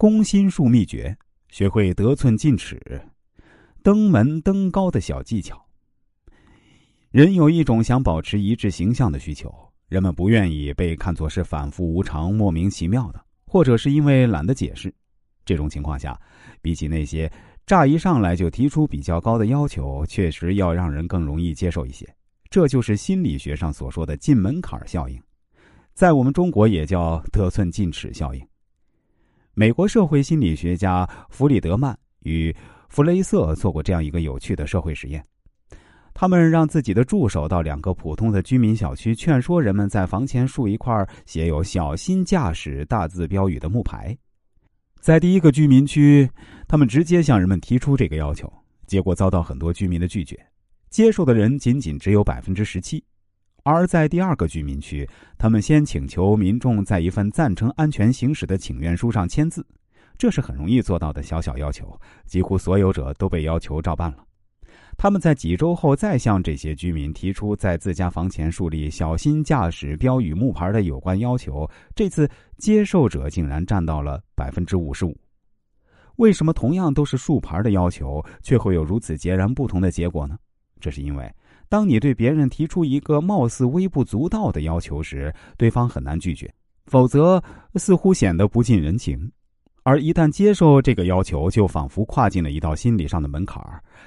[0.00, 1.18] 攻心术秘诀，
[1.48, 2.80] 学会得寸进尺、
[3.82, 5.60] 登门登高的小技巧。
[7.10, 9.52] 人有一种想保持一致形象的需求，
[9.88, 14.94] 人们不愿意被看作是反复无常、莫名其妙的，或者是因为懒得解释。
[15.44, 16.16] 这种情况下，
[16.62, 17.28] 比起那些
[17.66, 22.08] 乍一上来就提出比较高的要求，确实要让人更容易接受一些。
[22.48, 25.20] 这就是心理学上所说的“进门槛效应”，
[25.92, 28.46] 在我们中国也叫“得寸进尺效应”。
[29.58, 32.54] 美国社会心理学家弗里德曼与
[32.88, 35.20] 弗雷瑟做过这样一个有趣的社会实验：
[36.14, 44.16] 他们让自己的助手到两个普通的居民小区，劝说人们在房前竖一块写有“小心驾驶”大字标语的木牌。
[45.00, 46.30] 在第一个居民区，
[46.68, 48.48] 他们直接向人们提出这个要求，
[48.86, 50.38] 结果遭到很多居民的拒绝，
[50.88, 53.02] 接受的人仅仅只有百分之十七。
[53.64, 59.66] 而在第二个居民区，他们先请求民众在一份赞成安全行驶的请愿书上签字，
[60.16, 64.24] 这是很容易做到的小小要求，几乎所有者都被要求照办了。
[64.96, 75.16] 他们在几周后再向这些居民提出在自家房前树立“小心驾驶”标语木牌的有关要求，这次接受者竟然占到了百分之五十五。
[76.16, 80.36] 为什么同样都是竖牌的要求，却会有如此截然不同的结果呢？
[80.80, 81.32] 这是因为。
[81.68, 86.52] 当你对别人提出一个貌似微不足道的要求时，对方很难拒绝，
[86.86, 87.42] 否则
[87.74, 89.18] 似乎显得不近人情；
[89.82, 93.62] 而一旦接受这个要求，就仿佛跨进了一道心理上的门槛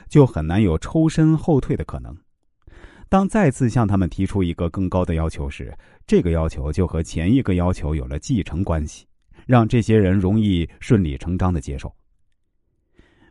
[0.09, 2.15] 就很难有抽身后退的可能。
[3.09, 5.71] 当再次向他们提出一个更高的要求时，
[6.07, 9.05] 这个要求就和前一个要求有了继承关系，
[9.45, 11.93] 让这些人容易顺理成章的接受。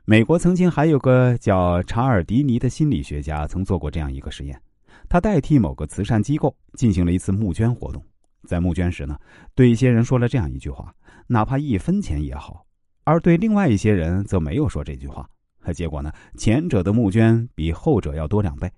[0.07, 4.61] 美国曾经还有个叫查尔迪尼的心理学家，曾做过这样一个实验。
[5.09, 8.03] 他代替某个慈善机构进行了一次募捐活动，
[8.49, 9.19] 在募捐时呢，
[9.55, 10.93] 对一些人说了这样一句话
[11.29, 12.65] ：“哪怕一分钱也好。”
[13.05, 15.29] 而对另外一些人则没有说这句话。
[15.75, 18.71] 结果呢，前者的募捐比后者要多两倍。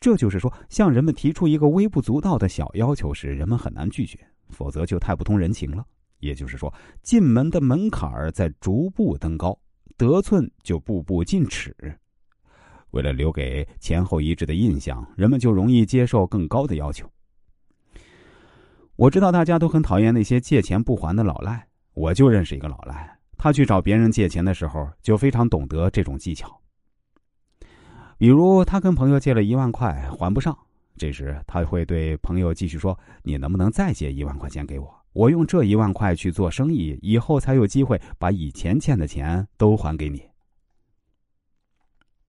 [0.00, 4.18] 这就是说，向人们提出一个微不足道的小要求时，人们很难拒绝，
[4.50, 5.84] 否则就太不通人情了。
[6.20, 9.58] 也就是说，进门的门槛在逐步登高。
[10.02, 11.72] 得寸就步步进尺，
[12.90, 17.08] 为了留给前后一致的印象，人们就容易接受更高的要求。
[18.96, 26.60] 我知道大家都很讨厌那些借钱不还的老赖，我就认识一个老赖，他去找别人借钱的时候就非常懂得这种技巧。
[28.18, 30.58] 比如，他跟朋友借了一万块还不上，
[30.96, 40.22] 这时他会对朋友继续说：“你能不能再借一万块钱给我？”我用这一万块去做生意，以后才有机会把以前欠的钱都还给你。